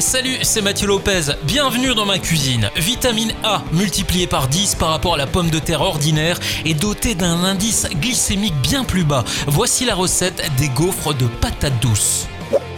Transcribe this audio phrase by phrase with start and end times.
[0.00, 1.34] Salut, c'est Mathieu Lopez.
[1.42, 2.70] Bienvenue dans ma cuisine.
[2.74, 7.14] Vitamine A multipliée par 10 par rapport à la pomme de terre ordinaire et dotée
[7.14, 9.24] d'un indice glycémique bien plus bas.
[9.46, 12.26] Voici la recette des gaufres de patates douces.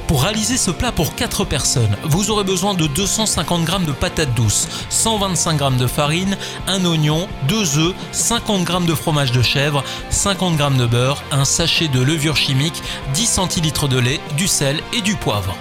[0.09, 4.35] Pour réaliser ce plat pour 4 personnes, vous aurez besoin de 250 g de patates
[4.35, 9.85] douces, 125 g de farine, un oignon, 2 œufs, 50 g de fromage de chèvre,
[10.11, 12.83] 50 g de beurre, un sachet de levure chimique,
[13.15, 15.57] 10 centilitres de lait, du sel et du poivre.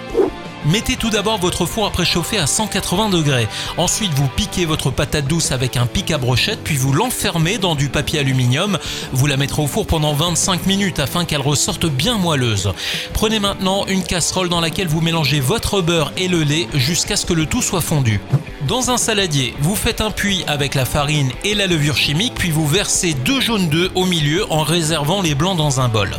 [0.66, 3.48] Mettez tout d'abord votre four à préchauffer à 180 degrés.
[3.78, 7.74] Ensuite, vous piquez votre patate douce avec un pic à brochette, puis vous l'enfermez dans
[7.74, 8.78] du papier aluminium.
[9.12, 12.74] Vous la mettrez au four pendant 25 minutes afin qu'elle ressorte bien moelleuse.
[13.14, 17.26] Prenez maintenant une casserole dans laquelle vous mélangez votre beurre et le lait jusqu'à ce
[17.26, 18.22] que le tout soit fondu.
[18.68, 22.52] Dans un saladier, vous faites un puits avec la farine et la levure chimique, puis
[22.52, 26.12] vous versez deux jaunes d'œufs au milieu en réservant les blancs dans un bol.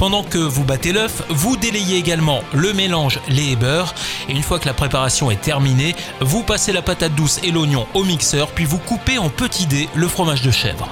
[0.00, 3.94] Pendant que vous battez l'œuf, vous délayez également le mélange lait et beurre.
[4.30, 7.86] Et une fois que la préparation est terminée, vous passez la patate douce et l'oignon
[7.92, 10.88] au mixeur, puis vous coupez en petits dés le fromage de chèvre.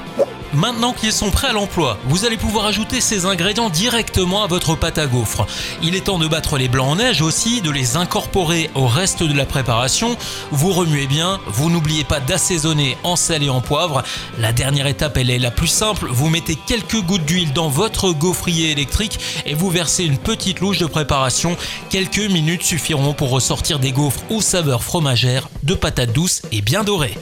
[0.55, 4.77] Maintenant qu'ils sont prêts à l'emploi, vous allez pouvoir ajouter ces ingrédients directement à votre
[4.77, 5.47] pâte à gaufres.
[5.83, 9.23] Il est temps de battre les blancs en neige aussi, de les incorporer au reste
[9.23, 10.17] de la préparation.
[10.51, 14.03] Vous remuez bien, vous n'oubliez pas d'assaisonner en sel et en poivre.
[14.39, 16.07] La dernière étape, elle est la plus simple.
[16.11, 20.79] Vous mettez quelques gouttes d'huile dans votre gaufrier électrique et vous versez une petite louche
[20.79, 21.57] de préparation.
[21.91, 26.85] Quelques minutes suffiront pour ressortir des gaufres aux saveurs fromagères, de patates douces et bien
[26.85, 27.19] dorées.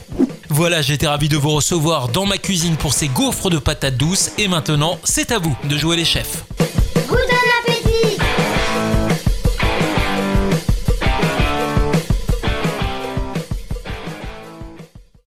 [0.48, 4.30] Voilà, j'étais ravi de vous recevoir dans ma cuisine pour ces gaufres de patates douces
[4.38, 6.44] et maintenant, c'est à vous de jouer les chefs.